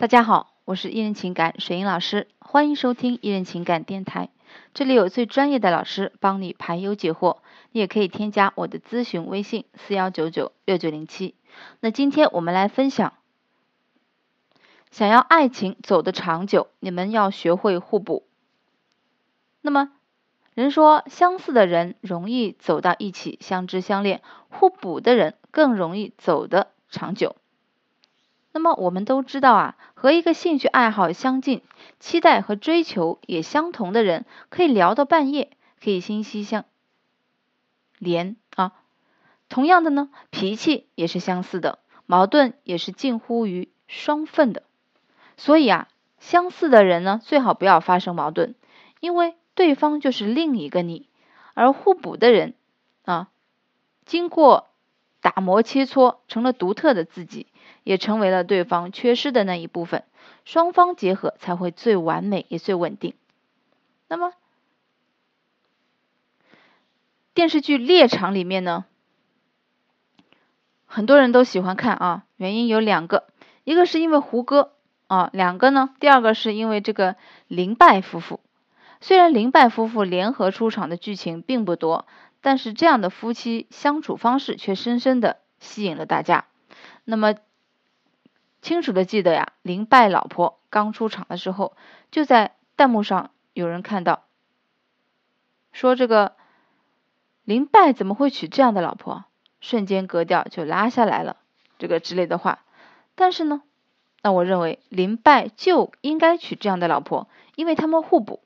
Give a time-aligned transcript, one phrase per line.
[0.00, 4.30] 大家好，我是艺人情感水英老师，欢迎收听艺人情感电台。
[4.72, 7.40] 这里有最专业的老师帮你排忧解惑，
[7.72, 11.34] 你也可以添加我的咨询微信四幺九九六九零七。
[11.80, 13.12] 那今天我们来分享，
[14.90, 18.26] 想要爱情走得长久，你们要学会互补。
[19.60, 19.92] 那么，
[20.54, 27.36] 人说相似的人容易走到一起，相知相恋；互补的人更容易走得长久。
[28.52, 31.62] 那么我们都知道啊，和一个兴趣爱好相近、
[32.00, 35.50] 期待和追求也相同的人，可以聊到半夜，
[35.82, 36.64] 可以心心相
[37.98, 38.72] 连啊。
[39.48, 44.64] 同样的呢，脾气也是相似的，矛盾也是近乎于双份的。
[45.36, 45.88] 所以啊，
[46.18, 48.54] 相似的人呢，最好不要发生矛盾，
[48.98, 51.06] 因为对方就是另一个你；
[51.54, 52.54] 而互补的人
[53.04, 53.28] 啊，
[54.04, 54.70] 经过
[55.20, 57.46] 打磨切磋，成了独特的自己。
[57.90, 60.04] 也成为了对方缺失的那一部分，
[60.44, 63.14] 双方结合才会最完美也最稳定。
[64.06, 64.32] 那么，
[67.34, 68.84] 电视剧《猎场》里面呢，
[70.86, 73.26] 很多人都喜欢看啊，原因有两个，
[73.64, 74.74] 一个是因为胡歌
[75.08, 77.16] 啊，两个呢，第二个是因为这个
[77.48, 78.38] 林拜夫妇。
[79.00, 82.06] 虽然林拜夫妇联合出场的剧情并不多，
[82.40, 86.44] 但是这样的夫妻相处方式却深深的吸引了大家。
[87.04, 87.34] 那么。
[88.62, 91.76] 清楚的记得呀，林拜老婆刚出场的时候，
[92.10, 94.24] 就在弹幕上有人看到，
[95.72, 96.36] 说这个
[97.44, 99.24] 林拜怎么会娶这样的老婆？
[99.60, 101.36] 瞬间格调就拉下来了，
[101.78, 102.60] 这个之类的话。
[103.14, 103.62] 但是呢，
[104.22, 108.40] 那我认为林拜就应该娶这样的老婆，因为他们互补。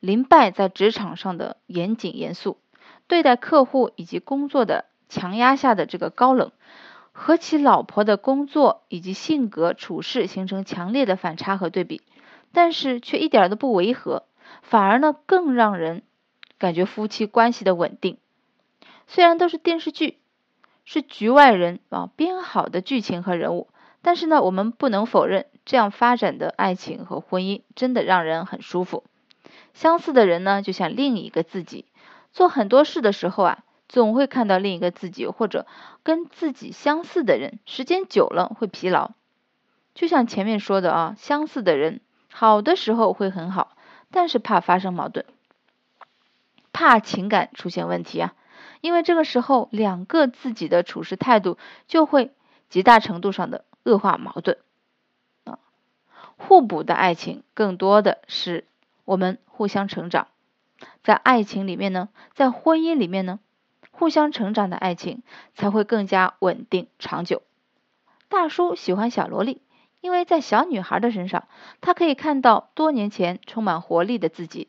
[0.00, 2.58] 林拜在职场上的严谨严肃，
[3.06, 6.50] 对待客户以及工作的强压下的这个高冷。
[7.18, 12.02] 和其老婆的工作以及性格处事形成强烈的反差和对比，
[12.52, 14.24] 但是却一点都不违和，
[14.60, 16.02] 反而呢更让人
[16.58, 18.18] 感觉夫妻关系的稳定。
[19.06, 20.18] 虽然都是电视剧，
[20.84, 23.68] 是局外人啊编好的剧情和人物，
[24.02, 29.04] 但是呢我们不能否认，这样发展的爱情和婚姻真的让人很舒服。
[29.72, 31.86] 相似的人呢就像另一个自己，
[32.30, 33.64] 做很多事的时候啊。
[33.88, 35.66] 总会看到另一个自己，或者
[36.02, 39.12] 跟自己相似的人，时间久了会疲劳。
[39.94, 43.76] 就像前面说的啊，相似的人好的时候会很好，
[44.10, 45.24] 但是怕发生矛盾，
[46.72, 48.34] 怕情感出现问题啊，
[48.80, 52.32] 因为这个时候两个自己的处事态度就会
[52.68, 54.58] 极大程度上的恶化矛盾
[55.44, 55.58] 啊。
[56.36, 58.66] 互补的爱情更多的是
[59.04, 60.26] 我们互相成长，
[61.02, 63.38] 在爱情里面呢，在婚姻里面呢。
[63.98, 65.22] 互相成长的爱情
[65.54, 67.40] 才会更加稳定长久。
[68.28, 69.62] 大叔喜欢小萝莉，
[70.02, 71.48] 因为在小女孩的身上，
[71.80, 74.68] 他可以看到多年前充满活力的自己。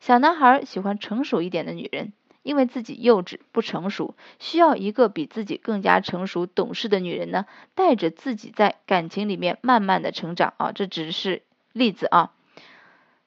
[0.00, 7.44] 小男孩喜欢成熟一点的女人，因为自己幼稚不成熟，需要一个比自己更加成熟懂事的女人呢，
[7.74, 11.42] 带着自己在感情里面慢慢的成长啊，这只是
[11.74, 12.32] 例子啊。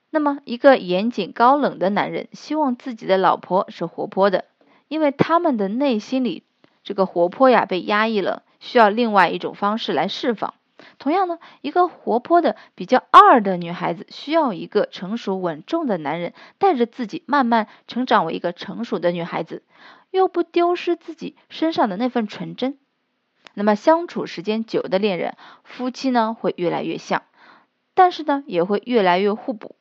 [0.10, 4.46] 那么，一个严谨高冷的男人，希望自己的老婆是活泼的。
[4.96, 6.44] 因为他们的内心里
[6.82, 10.54] 这个活泼呀被压抑了，需要另外一种方式来释放。
[11.00, 19.64] 同样呢，一个活泼的比较二的女孩子需要一个成熟稳重的男人，带着自己慢慢成长为一个成熟的女孩子，
[20.12, 22.78] 又不丢失自己身上的那份纯真。
[23.54, 25.36] 那么相处时间久的恋人，
[25.66, 27.24] 夫妻呢会越来越像，
[27.94, 29.76] 但是呢也会越来越互补。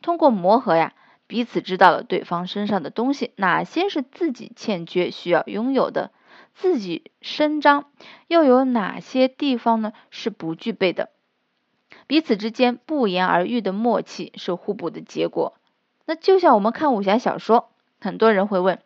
[0.00, 0.94] 通过磨合呀。
[1.26, 6.10] 彼此知道了对方身上的东西，哪些是自己欠缺需要拥有的，
[6.54, 7.86] 自己伸张
[8.28, 11.10] 又有哪些地方呢是不具备的？
[12.06, 15.54] 彼此之间不言而喻的默契是互补的结果。
[16.04, 18.78] 那就像我们看武侠小说，很多人会问：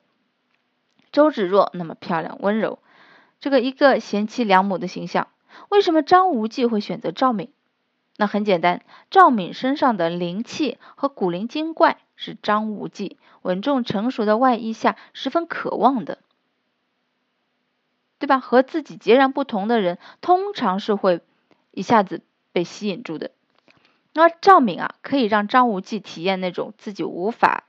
[1.10, 2.78] 周芷若那么漂亮温柔，
[3.40, 5.26] 这个一个贤妻良母的形象，
[5.68, 7.50] 为什么张无忌会选择赵敏？
[8.20, 8.82] 那很简单，
[9.12, 16.18] 赵敏身上的灵气和古灵精怪是张无忌稳重成熟的外衣下十分渴望的，
[18.18, 18.40] 对吧？
[18.40, 21.20] 和自己截然不同的人，通常是会
[21.70, 22.20] 一下子
[22.50, 23.30] 被吸引住的。
[24.14, 27.68] 那赵敏啊，可以让张无忌体验那种自己无法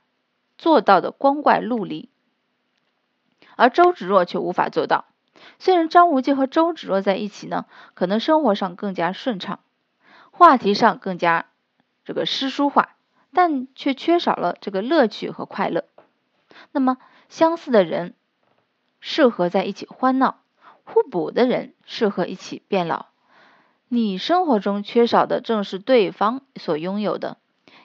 [0.58, 2.08] 做到的光怪陆离，
[3.54, 5.04] 而周芷若却无法做到。
[5.60, 9.60] 虽然张无忌和周芷若在一起呢，可能生活上更加顺畅。
[10.40, 11.50] 话题上更加
[12.02, 12.96] 这个诗书化，
[13.34, 15.84] 但却缺少了这个乐趣和快乐。
[16.72, 16.96] 那么
[17.28, 18.14] 相似的人
[19.00, 20.40] 适合在一起欢闹，
[20.84, 23.08] 互补的人适合一起变老。
[23.88, 27.36] 你生活中缺少的正是对方所拥有的。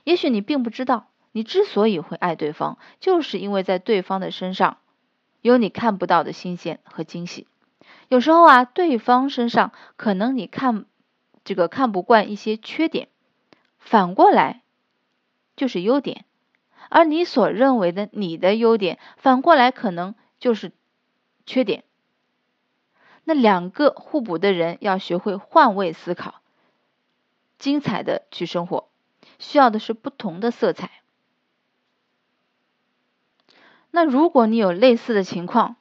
[0.06, 4.78] 也许你并不知道，你之所以会爱对方，就是因为在对方的身上
[5.42, 7.48] 有你看不到的新鲜和惊喜。
[8.08, 10.86] 有时候啊，对方身上可能你看
[11.46, 13.08] 这个看不惯一些缺点，
[13.78, 14.64] 反过来
[15.56, 16.26] 就是优点。
[16.90, 20.74] 而你所认为的你的优点，反过来可能就是
[21.46, 21.84] 缺点。
[23.24, 26.42] 那两个互补的人要学会换位思考，
[27.58, 28.90] 精彩的去生活，
[29.40, 30.92] 需要的是不同的色彩。
[33.90, 35.78] 那如果你有类似的情况，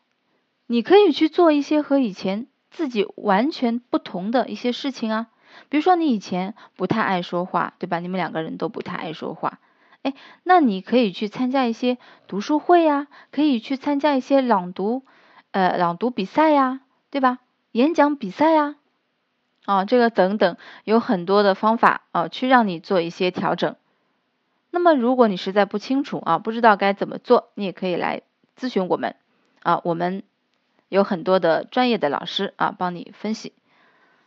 [0.67, 5.31] 你可以去做一些和以前自己完全不同的一些事情啊。
[5.69, 7.99] 比如说你以前不太爱说话，对吧？
[7.99, 9.61] 你们两个人都不太爱说话。
[10.03, 10.13] 哎，
[10.43, 11.97] 那你可以去参加一些
[12.27, 15.03] 读书会呀，可以去参加一些朗读，
[15.51, 16.81] 呃，朗读比赛呀，
[17.11, 17.39] 对吧？
[17.73, 18.77] 演讲比赛呀，
[19.65, 23.77] 啊，这个等等，有很多的方法啊，去让你做一些调整。
[24.71, 28.23] 那么，如果你实在不清楚啊，不知道该怎么做，你也可以来
[28.59, 29.17] 咨询我们
[29.63, 30.23] 啊，我们
[30.91, 33.55] 有很多的专业的老师啊，帮你分析。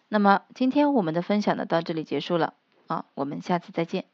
[0.09, 2.53] 那么，今天我们的分享呢，到这里结束了
[2.87, 4.05] 啊，我们下次再见。